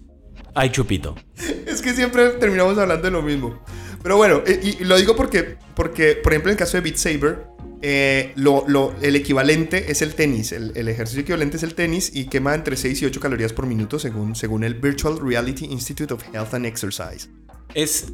hay 0.56 0.70
chupito. 0.70 1.16
Es 1.66 1.82
que 1.82 1.94
siempre 1.94 2.30
terminamos 2.32 2.78
hablando 2.78 3.04
de 3.04 3.12
lo 3.12 3.22
mismo. 3.22 3.60
Pero 4.02 4.18
bueno, 4.18 4.42
eh, 4.46 4.78
y, 4.80 4.84
lo 4.84 4.98
digo 4.98 5.16
porque, 5.16 5.58
porque, 5.76 6.16
por 6.16 6.32
ejemplo, 6.32 6.50
en 6.52 6.54
el 6.54 6.58
caso 6.58 6.78
de 6.78 6.82
Beat 6.82 6.96
Saber, 6.96 7.48
eh, 7.82 8.34
lo, 8.36 8.94
el 9.02 9.16
equivalente 9.16 9.92
es 9.92 10.02
el 10.02 10.16
tenis. 10.16 10.52
El, 10.52 10.88
ejercicio 10.88 11.22
equivalente 11.22 11.58
es 11.58 11.64
el 11.64 11.76
tenis 11.76 12.12
y 12.14 12.26
quema 12.26 12.56
entre 12.56 12.78
6 12.78 13.02
y 13.02 13.06
8 13.06 13.20
calorías 13.20 13.54
por 13.54 13.66
minuto 13.66 14.00
según, 14.00 14.36
según 14.36 14.64
el 14.64 14.76
Virtual 14.76 15.18
Reality 15.20 15.66
Institute 15.66 16.14
of 16.14 16.24
Health 16.34 16.54
and 16.54 16.66
Exercise. 16.66 17.30
Es. 17.74 18.12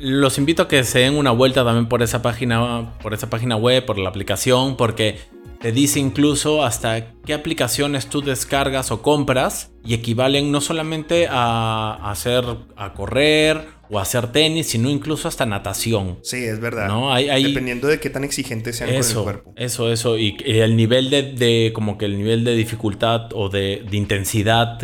Los 0.00 0.38
invito 0.38 0.62
a 0.62 0.68
que 0.68 0.84
se 0.84 1.00
den 1.00 1.16
una 1.16 1.32
vuelta 1.32 1.64
también 1.64 1.88
por 1.88 2.02
esa 2.02 2.22
página, 2.22 2.96
por 3.02 3.14
esa 3.14 3.28
página 3.28 3.56
web, 3.56 3.84
por 3.84 3.98
la 3.98 4.08
aplicación, 4.08 4.76
porque 4.76 5.18
te 5.60 5.72
dice 5.72 5.98
incluso 5.98 6.62
hasta 6.62 7.14
qué 7.24 7.34
aplicaciones 7.34 8.06
tú 8.06 8.22
descargas 8.22 8.90
o 8.90 9.02
compras 9.02 9.72
y 9.84 9.94
equivalen 9.94 10.52
no 10.52 10.60
solamente 10.60 11.26
a, 11.28 12.10
hacer 12.10 12.44
a 12.76 12.92
correr 12.92 13.66
o 13.90 13.98
hacer 13.98 14.30
tenis, 14.30 14.68
sino 14.68 14.90
incluso 14.90 15.28
hasta 15.28 15.46
natación. 15.46 16.18
Sí, 16.22 16.44
es 16.44 16.60
verdad. 16.60 16.88
¿no? 16.88 17.14
Dependiendo 17.14 17.88
de 17.88 17.98
qué 17.98 18.10
tan 18.10 18.22
exigentes 18.22 18.76
sean 18.76 18.90
eso, 18.90 19.24
con 19.24 19.34
el 19.34 19.40
cuerpo. 19.40 19.54
Eso, 19.56 19.92
eso. 19.92 20.18
Y, 20.18 20.36
el 20.44 20.76
nivel 20.76 21.10
de, 21.10 21.72
como 21.74 21.98
que 21.98 22.04
el 22.04 22.18
nivel 22.18 22.44
de 22.44 22.54
dificultad 22.54 23.32
o 23.32 23.48
de, 23.48 23.84
intensidad 23.90 24.78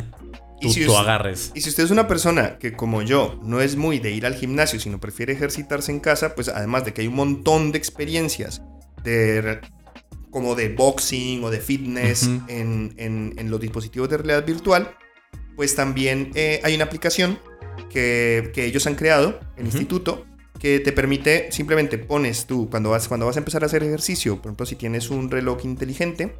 tú, 0.61 0.71
si 0.71 0.85
agarres. 0.85 1.52
Y 1.54 1.61
si 1.61 1.69
usted 1.69 1.85
es 1.85 1.90
una 1.90 2.09
persona 2.09 2.57
que, 2.59 2.73
como 2.73 3.02
yo, 3.02 3.38
no 3.43 3.61
es 3.61 3.76
muy 3.76 3.99
de 3.99 4.12
ir 4.12 4.25
al 4.26 4.35
gimnasio, 4.35 4.81
sino 4.81 4.99
prefiere 4.99 5.35
ejercitarse 5.35 5.93
en 5.93 6.00
casa, 6.00 6.35
pues 6.35 6.49
además 6.49 6.87
de 6.87 6.95
que 6.95 7.02
hay 7.02 7.09
un 7.09 7.16
montón 7.16 7.73
de 7.73 7.78
experiencias 7.78 8.62
de 9.04 9.61
como 10.35 10.57
de 10.57 10.69
boxing 10.69 11.45
o 11.45 11.50
de 11.50 11.61
fitness 11.61 12.29
en, 12.49 13.37
los 13.45 13.61
dispositivos 13.61 14.11
de 14.11 14.17
realidad 14.17 14.45
virtual, 14.45 14.91
pues 15.55 15.76
también 15.76 16.33
eh, 16.35 16.61
hay 16.64 16.75
una 16.75 16.87
aplicación 16.87 17.38
que, 17.88 18.50
ellos 18.57 18.88
han 18.88 18.97
creado, 18.97 19.38
el 19.57 19.67
instituto, 19.67 20.26
que 20.59 20.81
te 20.81 20.91
permite, 20.91 21.53
simplemente 21.53 21.99
pones 21.99 22.47
tú, 22.47 22.69
cuando 22.69 22.91
vas, 22.91 23.07
cuando 23.07 23.26
vas 23.26 23.37
a 23.37 23.38
empezar 23.38 23.62
a 23.62 23.67
hacer 23.67 23.85
ejercicio, 23.85 24.38
por 24.38 24.47
ejemplo, 24.47 24.67
si 24.67 24.75
tienes 24.75 25.09
un 25.09 25.31
reloj 25.31 25.64
inteligente, 25.64 26.35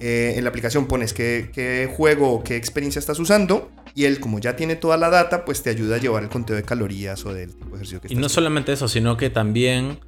eh, 0.00 0.34
en 0.36 0.42
la 0.42 0.50
aplicación 0.50 0.86
pones 0.86 1.12
qué, 1.12 1.50
qué 1.52 1.88
juego 1.96 2.32
o 2.32 2.42
qué 2.42 2.56
experiencia 2.56 2.98
estás 2.98 3.20
usando 3.20 3.70
y 3.94 4.06
él, 4.06 4.18
como 4.18 4.40
ya 4.40 4.56
tiene 4.56 4.74
toda 4.74 4.96
la 4.96 5.10
data, 5.10 5.44
pues 5.44 5.62
te 5.62 5.70
ayuda 5.70 5.94
a 5.94 5.98
llevar 6.00 6.24
el 6.24 6.28
conteo 6.28 6.56
de 6.56 6.64
calorías 6.64 7.24
o 7.24 7.32
del 7.32 7.54
tipo 7.54 7.70
de 7.70 7.74
ejercicio 7.76 8.00
que 8.00 8.12
Y 8.12 8.16
no 8.16 8.28
solamente 8.28 8.72
eso, 8.72 8.88
sino 8.88 9.16
que 9.16 9.30
también 9.30 10.00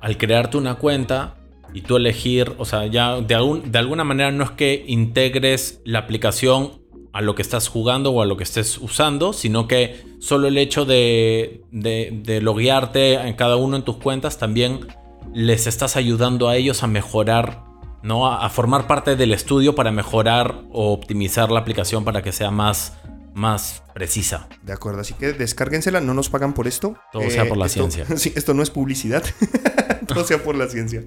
al 0.00 0.16
crearte 0.16 0.56
una 0.56 0.76
cuenta, 0.76 1.36
y 1.74 1.82
tú 1.82 1.96
elegir, 1.96 2.54
o 2.58 2.64
sea, 2.64 2.86
ya 2.86 3.20
de, 3.20 3.62
de 3.64 3.78
alguna 3.78 4.04
manera 4.04 4.30
no 4.30 4.44
es 4.44 4.50
que 4.50 4.84
integres 4.86 5.80
la 5.84 6.00
aplicación 6.00 6.82
a 7.12 7.20
lo 7.20 7.34
que 7.34 7.42
estás 7.42 7.68
jugando 7.68 8.10
o 8.10 8.22
a 8.22 8.26
lo 8.26 8.36
que 8.36 8.44
estés 8.44 8.78
usando, 8.78 9.32
sino 9.32 9.68
que 9.68 10.04
solo 10.18 10.48
el 10.48 10.56
hecho 10.56 10.84
de, 10.84 11.62
de, 11.70 12.40
loguearte 12.40 13.14
en 13.14 13.34
cada 13.34 13.56
uno 13.56 13.76
en 13.76 13.82
tus 13.82 13.98
cuentas 13.98 14.38
también 14.38 14.86
les 15.34 15.66
estás 15.66 15.96
ayudando 15.96 16.48
a 16.48 16.56
ellos 16.56 16.82
a 16.82 16.86
mejorar, 16.86 17.64
¿no? 18.02 18.32
A, 18.32 18.48
formar 18.48 18.86
parte 18.86 19.14
del 19.14 19.32
estudio 19.32 19.74
para 19.74 19.92
mejorar 19.92 20.62
o 20.72 20.92
optimizar 20.92 21.50
la 21.50 21.60
aplicación 21.60 22.04
para 22.04 22.22
que 22.22 22.32
sea 22.32 22.50
más, 22.50 22.94
más 23.34 23.82
precisa. 23.92 24.48
De 24.62 24.72
acuerdo, 24.72 25.00
así 25.00 25.12
que 25.12 25.34
descárguensela, 25.34 26.00
no 26.00 26.14
nos 26.14 26.30
pagan 26.30 26.54
por 26.54 26.66
esto. 26.66 26.96
Todo 27.12 27.28
sea 27.28 27.46
por 27.46 27.58
la 27.58 27.66
eh, 27.66 27.70
ciencia. 27.70 28.06
Sí, 28.16 28.32
esto 28.34 28.54
no 28.54 28.62
es 28.62 28.70
publicidad, 28.70 29.22
todo 30.06 30.24
sea 30.24 30.42
por 30.42 30.56
la 30.56 30.66
ciencia. 30.66 31.04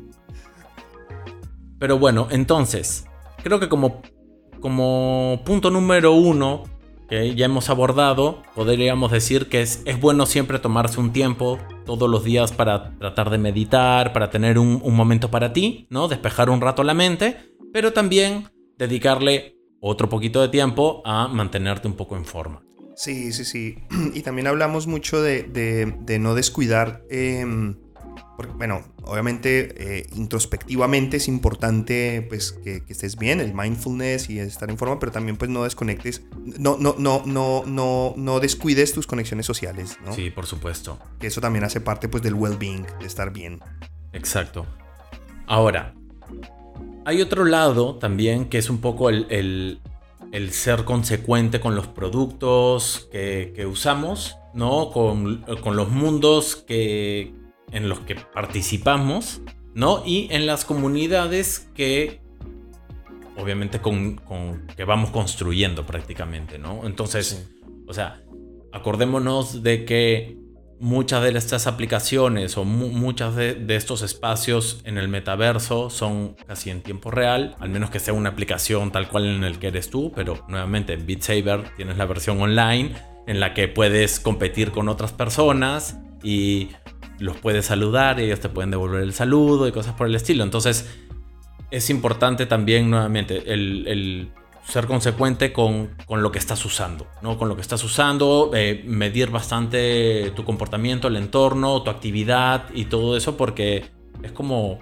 Pero 1.85 1.99
bueno, 1.99 2.27
entonces, 2.31 3.05
creo 3.43 3.59
que 3.59 3.69
como, 3.69 4.01
como 4.59 5.43
punto 5.45 5.69
número 5.69 6.13
uno 6.13 6.63
que 7.07 7.35
ya 7.35 7.45
hemos 7.45 7.69
abordado, 7.69 8.41
podríamos 8.55 9.11
decir 9.11 9.49
que 9.49 9.61
es, 9.61 9.83
es 9.85 10.01
bueno 10.01 10.25
siempre 10.25 10.57
tomarse 10.57 10.99
un 10.99 11.13
tiempo 11.13 11.59
todos 11.85 12.09
los 12.09 12.23
días 12.23 12.51
para 12.51 12.97
tratar 12.97 13.29
de 13.29 13.37
meditar, 13.37 14.13
para 14.13 14.31
tener 14.31 14.57
un, 14.57 14.81
un 14.83 14.95
momento 14.95 15.29
para 15.29 15.53
ti, 15.53 15.85
¿no? 15.91 16.07
Despejar 16.07 16.49
un 16.49 16.59
rato 16.59 16.83
la 16.83 16.95
mente, 16.95 17.53
pero 17.71 17.93
también 17.93 18.49
dedicarle 18.79 19.55
otro 19.79 20.09
poquito 20.09 20.41
de 20.41 20.49
tiempo 20.49 21.03
a 21.05 21.27
mantenerte 21.27 21.87
un 21.87 21.93
poco 21.93 22.17
en 22.17 22.25
forma. 22.25 22.63
Sí, 22.95 23.31
sí, 23.31 23.45
sí. 23.45 23.75
Y 24.15 24.23
también 24.23 24.47
hablamos 24.47 24.87
mucho 24.87 25.21
de, 25.21 25.43
de, 25.43 26.17
no 26.17 26.33
descuidar 26.33 27.03
em, 27.11 27.75
porque, 28.35 28.53
bueno, 28.53 28.83
obviamente 29.03 29.99
eh, 29.99 30.07
introspectivamente 30.15 31.17
es 31.17 31.27
importante 31.27 32.25
pues 32.27 32.51
que, 32.51 32.83
estés 32.87 33.17
bien, 33.17 33.39
el 33.39 33.53
mindfulness 33.53 34.29
y 34.29 34.39
estar 34.39 34.69
en 34.69 34.77
forma, 34.77 34.99
pero 34.99 35.11
también 35.11 35.37
pues 35.37 35.49
no 35.49 35.63
desconectes, 35.63 36.23
no, 36.59 36.77
no, 36.77 36.95
no, 36.97 37.23
no, 37.25 37.63
no, 37.65 38.13
no 38.17 38.39
descuides 38.39 38.93
tus 38.93 39.07
conexiones 39.07 39.45
sociales, 39.45 39.97
¿no? 40.05 40.13
Sí, 40.13 40.29
por 40.29 40.45
supuesto. 40.45 40.99
Que 41.19 41.27
eso 41.27 41.41
también 41.41 41.63
hace 41.63 41.81
parte 41.81 42.09
pues 42.09 42.23
del 42.23 42.33
well-being, 42.33 42.85
de 42.99 43.05
estar 43.05 43.31
bien. 43.31 43.59
Exacto. 44.11 44.65
Ahora, 45.47 45.93
hay 47.05 47.21
otro 47.21 47.45
lado 47.45 47.95
también 47.95 48.45
que 48.45 48.57
es 48.57 48.69
un 48.69 48.79
poco 48.79 49.09
el, 49.09 49.79
el, 50.31 50.51
ser 50.51 50.83
consecuente 50.83 51.59
con 51.59 51.75
los 51.75 51.87
productos 51.87 53.07
que, 53.11 53.53
que 53.55 53.65
usamos, 53.65 54.37
¿no? 54.53 54.89
Con, 54.91 55.43
con 55.61 55.75
los 55.75 55.89
mundos 55.89 56.55
que, 56.55 57.33
en 57.71 57.89
los 57.89 57.99
que 58.01 58.15
participamos, 58.15 59.41
¿no? 59.73 60.03
Y 60.05 60.27
en 60.31 60.45
las 60.45 60.65
comunidades 60.65 61.69
que 61.75 62.21
obviamente 63.37 63.79
con, 63.79 64.19
que 64.75 64.83
vamos 64.85 65.09
construyendo 65.09 65.85
prácticamente, 65.85 66.57
¿no? 66.57 66.85
Entonces, 66.85 67.49
o 67.87 67.93
sea, 67.93 68.21
acordémonos 68.71 69.63
de 69.63 69.85
que 69.85 70.37
muchas 70.79 71.23
de 71.23 71.37
estas 71.37 71.67
aplicaciones 71.67 72.57
o 72.57 72.65
muchas 72.65 73.35
de, 73.35 73.55
de, 73.55 73.75
estos 73.75 74.01
espacios 74.01 74.81
en 74.83 74.97
el 74.97 75.07
metaverso 75.07 75.89
son 75.89 76.35
casi 76.47 76.69
en 76.69 76.81
tiempo 76.81 77.11
real, 77.11 77.55
al 77.59 77.69
menos 77.69 77.89
que 77.89 77.99
sea 77.99 78.13
una 78.13 78.29
aplicación 78.29 78.91
tal 78.91 79.07
cual 79.07 79.25
en 79.25 79.43
el 79.43 79.57
que 79.57 79.67
eres 79.67 79.89
tú, 79.89 80.11
pero 80.13 80.43
nuevamente 80.47 80.93
en 80.93 81.05
Beat 81.05 81.21
Saber 81.21 81.69
tienes 81.77 81.97
la 81.97 82.05
versión 82.05 82.41
online 82.41 82.93
en 83.27 83.39
la 83.39 83.53
que 83.53 83.67
puedes 83.67 84.19
competir 84.19 84.71
con 84.71 84.89
otras 84.89 85.13
personas 85.13 85.97
y 86.23 86.69
los 87.19 87.37
puedes 87.37 87.65
saludar 87.65 88.19
y 88.19 88.23
ellos 88.23 88.39
te 88.39 88.49
pueden 88.49 88.71
devolver 88.71 89.03
el 89.03 89.13
saludo 89.13 89.67
y 89.67 89.71
cosas 89.71 89.93
por 89.93 90.07
el 90.07 90.15
estilo. 90.15 90.43
Entonces 90.43 90.89
es 91.71 91.89
importante 91.89 92.45
también 92.45 92.89
nuevamente 92.89 93.51
el, 93.51 94.31
ser 94.67 94.87
consecuente 94.87 95.53
con, 95.53 95.95
lo 96.09 96.31
que 96.31 96.39
estás 96.39 96.65
usando, 96.65 97.07
¿no? 97.21 97.37
Con 97.37 97.47
lo 97.49 97.55
que 97.55 97.61
estás 97.61 97.83
usando, 97.83 98.49
eh, 98.55 98.83
medir 98.87 99.29
bastante 99.29 100.31
tu 100.35 100.43
comportamiento, 100.43 101.07
el 101.07 101.17
entorno, 101.17 101.83
tu 101.83 101.91
actividad 101.91 102.65
y 102.73 102.85
todo 102.85 103.15
eso 103.15 103.37
porque 103.37 103.85
es 104.23 104.31
como 104.31 104.79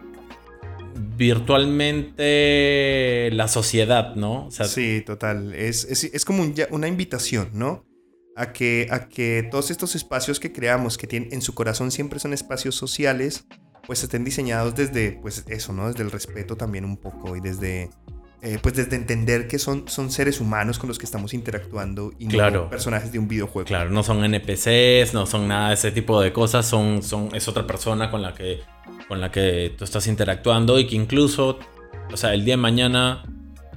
virtualmente 1.17 3.29
la 3.33 3.49
sociedad, 3.49 4.15
¿no? 4.15 4.47
sí, 4.51 5.03
total. 5.05 5.53
Es, 5.53 5.83
es, 5.85 6.23
como 6.23 6.49
una 6.71 6.87
invitación, 6.87 7.49
¿no? 7.53 7.83
A 8.35 8.51
que, 8.53 8.87
a 8.91 9.07
que 9.09 9.47
todos 9.51 9.71
estos 9.71 9.95
espacios 9.95 10.39
que 10.39 10.51
creamos, 10.51 10.97
que 10.97 11.07
tienen, 11.07 11.29
en 11.33 11.41
su 11.41 11.53
corazón 11.53 11.91
siempre 11.91 12.19
son 12.19 12.33
espacios 12.33 12.75
sociales, 12.75 13.45
pues 13.85 14.03
estén 14.03 14.23
diseñados 14.23 14.75
desde, 14.75 15.19
pues 15.21 15.43
eso, 15.47 15.73
¿no? 15.73 15.87
Desde 15.87 16.03
el 16.03 16.11
respeto 16.11 16.55
también 16.55 16.85
un 16.85 16.97
poco 16.97 17.35
y 17.35 17.41
desde, 17.41 17.89
eh, 18.41 18.57
pues 18.61 18.75
desde 18.75 18.95
entender 18.95 19.47
que 19.47 19.59
son, 19.59 19.87
son 19.87 20.09
seres 20.09 20.39
humanos 20.41 20.79
con 20.79 20.87
los 20.87 20.97
que 20.97 21.05
estamos 21.05 21.33
interactuando 21.33 22.11
y 22.17 22.27
Claro. 22.27 22.63
no 22.63 22.69
personajes 22.69 23.11
de 23.11 23.19
un 23.19 23.27
videojuego. 23.27 23.67
Claro, 23.67 23.89
no 23.89 24.01
son 24.03 24.23
NPCs, 24.23 25.13
no 25.13 25.25
son 25.25 25.47
nada 25.47 25.69
de 25.69 25.73
ese 25.75 25.91
tipo 25.91 26.21
de 26.21 26.31
cosas, 26.33 26.65
son, 26.65 27.03
son, 27.03 27.29
es 27.35 27.47
otra 27.47 27.67
persona 27.67 28.09
con 28.09 28.21
la, 28.21 28.33
que, 28.33 28.61
con 29.07 29.21
la 29.21 29.31
que 29.31 29.75
tú 29.77 29.83
estás 29.83 30.07
interactuando 30.07 30.79
y 30.79 30.87
que 30.87 30.95
incluso, 30.95 31.59
o 32.11 32.17
sea, 32.17 32.33
el 32.33 32.45
día 32.45 32.53
de 32.53 32.61
mañana, 32.61 33.23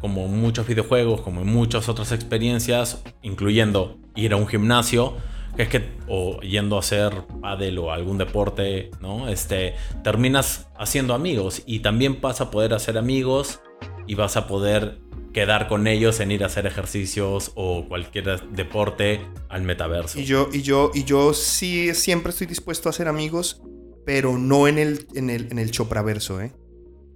como 0.07 0.27
en 0.27 0.41
muchos 0.41 0.69
videojuegos, 0.69 1.21
como 1.21 1.41
en 1.41 1.49
muchas 1.49 1.89
otras 1.89 2.13
experiencias, 2.13 3.03
incluyendo 3.23 3.99
ir 4.15 4.35
a 4.35 4.37
un 4.37 4.47
gimnasio, 4.47 5.17
que 5.57 5.65
es 5.65 5.69
que, 5.69 5.85
o 6.07 6.41
yendo 6.43 6.77
a 6.77 6.79
hacer 6.79 7.25
pádel 7.43 7.77
o 7.79 7.91
algún 7.91 8.17
deporte, 8.17 8.93
¿no? 9.01 9.27
Este, 9.27 9.75
terminas 10.05 10.69
haciendo 10.79 11.13
amigos 11.13 11.65
y 11.67 11.81
también 11.81 12.21
vas 12.21 12.41
a 12.41 12.53
poder 12.53 12.73
hacer 12.73 12.99
amigos 12.99 13.59
y 14.07 14.15
vas 14.15 14.37
a 14.37 14.47
poder 14.47 15.01
quedar 15.35 15.67
con 15.67 15.89
ellos 15.89 16.21
en 16.21 16.31
ir 16.31 16.45
a 16.45 16.47
hacer 16.47 16.67
ejercicios 16.67 17.51
o 17.57 17.89
cualquier 17.89 18.49
deporte 18.51 19.23
al 19.49 19.63
metaverso. 19.63 20.21
Y 20.21 20.25
yo, 20.25 20.51
y 20.53 20.63
yo, 20.63 20.93
y 20.95 21.03
yo 21.03 21.35
sí 21.35 21.93
siempre 21.95 22.31
estoy 22.31 22.47
dispuesto 22.47 22.89
a 22.89 22.91
hacer 22.91 23.09
amigos, 23.09 23.61
pero 24.05 24.39
no 24.39 24.69
en 24.69 24.79
el, 24.79 25.09
en 25.17 25.31
el, 25.31 25.51
en 25.51 25.59
el 25.59 25.73
chopraverso, 25.73 26.41
¿eh? 26.41 26.53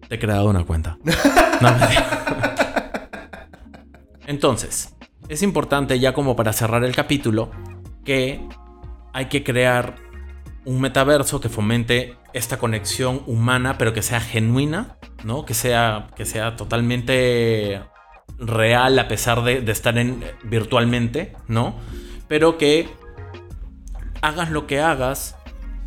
Te 0.08 0.16
he 0.16 0.18
creado 0.18 0.50
una 0.50 0.64
cuenta. 0.64 0.98
No. 1.60 2.49
Entonces, 4.30 4.94
es 5.28 5.42
importante 5.42 5.98
ya 5.98 6.14
como 6.14 6.36
para 6.36 6.52
cerrar 6.52 6.84
el 6.84 6.94
capítulo 6.94 7.50
que 8.04 8.40
hay 9.12 9.26
que 9.26 9.42
crear 9.42 9.96
un 10.64 10.80
metaverso 10.80 11.40
que 11.40 11.48
fomente 11.48 12.14
esta 12.32 12.56
conexión 12.56 13.24
humana, 13.26 13.76
pero 13.76 13.92
que 13.92 14.02
sea 14.02 14.20
genuina, 14.20 14.98
¿no? 15.24 15.44
Que 15.44 15.54
sea, 15.54 16.06
que 16.14 16.26
sea 16.26 16.54
totalmente 16.54 17.82
real 18.38 19.00
a 19.00 19.08
pesar 19.08 19.42
de, 19.42 19.68
estar 19.68 19.98
en, 19.98 20.22
virtualmente, 20.44 21.32
¿no? 21.48 21.74
Pero 22.28 22.56
que 22.56 22.88
hagas 24.22 24.52
lo 24.52 24.68
que 24.68 24.78
hagas, 24.78 25.34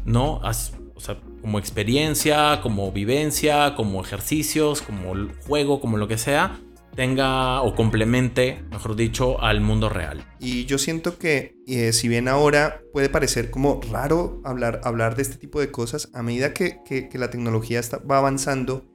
¿no? 0.03 0.41
O 0.43 1.00
sea, 1.00 1.17
como 1.39 1.59
experiencia, 1.59 2.59
como 2.62 2.91
vivencia, 2.91 3.73
como 3.75 4.01
ejercicios, 4.01 4.81
como 4.81 5.13
juego, 5.47 5.79
como 5.79 5.95
lo 5.95 6.09
que 6.09 6.17
sea, 6.17 6.59
tenga 6.95 7.62
o 7.62 7.75
complemente, 7.75 8.63
mejor 8.71 8.95
dicho, 8.95 9.41
al 9.41 9.62
mundo 9.62 9.89
real. 9.89 10.23
Y 10.39 10.65
yo 10.65 10.77
siento 10.77 11.17
que, 11.17 11.55
eh, 11.67 11.91
si 11.93 12.07
bien 12.07 12.27
ahora 12.27 12.81
puede 12.91 13.09
parecer 13.09 13.50
como 13.50 13.79
raro 13.91 14.41
hablar, 14.43 14.81
hablar 14.83 15.15
de 15.15 15.23
este 15.23 15.38
tipo 15.38 15.59
de 15.59 15.71
cosas, 15.71 16.09
a 16.13 16.21
medida 16.23 16.53
que, 16.53 16.79
que- 16.85 17.09
que 17.09 17.17
la 17.17 17.29
tecnología 17.29 17.79
está- 17.79 17.97
va 18.00 18.17
avanzando 18.19 18.85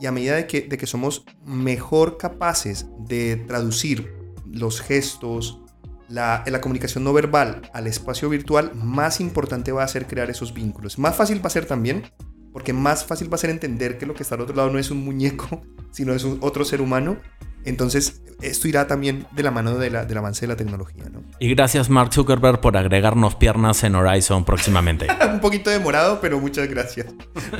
y 0.00 0.06
a 0.06 0.12
medida 0.12 0.36
de 0.36 0.46
que, 0.46 0.62
de 0.62 0.78
que 0.78 0.86
somos 0.86 1.24
mejor 1.44 2.16
capaces 2.18 2.86
de 3.00 3.36
traducir 3.36 4.12
los 4.46 4.80
gestos, 4.80 5.60
la, 6.08 6.44
la 6.46 6.60
comunicación 6.60 7.04
no 7.04 7.12
verbal 7.12 7.62
al 7.74 7.86
espacio 7.86 8.28
virtual, 8.28 8.70
más 8.74 9.20
importante 9.20 9.72
va 9.72 9.82
a 9.82 9.88
ser 9.88 10.06
crear 10.06 10.30
esos 10.30 10.54
vínculos. 10.54 10.98
Más 10.98 11.16
fácil 11.16 11.42
va 11.42 11.48
a 11.48 11.50
ser 11.50 11.66
también, 11.66 12.04
porque 12.52 12.72
más 12.72 13.04
fácil 13.04 13.30
va 13.30 13.34
a 13.34 13.38
ser 13.38 13.50
entender 13.50 13.98
que 13.98 14.06
lo 14.06 14.14
que 14.14 14.22
está 14.22 14.36
al 14.36 14.40
otro 14.42 14.54
lado 14.56 14.70
no 14.70 14.78
es 14.78 14.90
un 14.90 15.04
muñeco, 15.04 15.60
sino 15.90 16.14
es 16.14 16.24
un- 16.24 16.38
otro 16.40 16.64
ser 16.64 16.80
humano. 16.80 17.18
Entonces, 17.64 18.20
esto 18.40 18.68
irá 18.68 18.86
también 18.86 19.26
de 19.32 19.42
la 19.42 19.50
mano 19.50 19.76
de 19.78 19.90
la- 19.90 20.04
del 20.04 20.16
avance 20.18 20.42
de 20.42 20.46
la 20.48 20.54
tecnología, 20.56 21.04
¿no? 21.12 21.22
Y 21.40 21.52
gracias 21.54 21.90
Mark 21.90 22.12
Zuckerberg 22.14 22.60
por 22.60 22.76
agregarnos 22.76 23.34
piernas 23.34 23.82
en 23.84 23.94
Horizon 23.96 24.44
próximamente. 24.44 25.06
Un 25.32 25.40
poquito 25.40 25.70
demorado, 25.70 26.20
pero 26.20 26.38
muchas 26.40 26.68
gracias. 26.68 27.06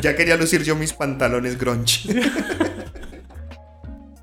Ya 0.01 0.15
quería 0.17 0.37
lucir 0.37 0.63
yo 0.63 0.77
mis 0.77 0.93
pantalones 0.93 1.59
grunge. 1.59 2.09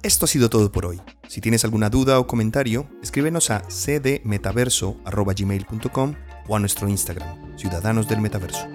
Esto 0.02 0.26
ha 0.26 0.28
sido 0.28 0.50
todo 0.52 0.72
por 0.72 0.86
hoy. 0.86 1.02
Si 1.28 1.42
tienes 1.42 1.64
alguna 1.66 1.90
duda 1.90 2.20
o 2.20 2.28
comentario, 2.28 2.88
escríbenos 3.02 3.50
a 3.50 3.64
cdmetaverso.gmail.com 3.68 6.14
o 6.48 6.56
a 6.56 6.60
nuestro 6.60 6.88
Instagram, 6.88 7.58
Ciudadanos 7.58 8.08
del 8.08 8.22
Metaverso. 8.22 8.68